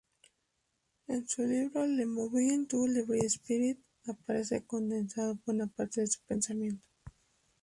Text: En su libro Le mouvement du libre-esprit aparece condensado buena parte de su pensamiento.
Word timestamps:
En 1.05 1.27
su 1.27 1.43
libro 1.43 1.85
Le 1.85 2.07
mouvement 2.07 2.65
du 2.67 2.79
libre-esprit 2.87 3.77
aparece 4.07 4.65
condensado 4.65 5.37
buena 5.45 5.67
parte 5.67 6.01
de 6.01 6.07
su 6.07 6.19
pensamiento. 6.25 6.83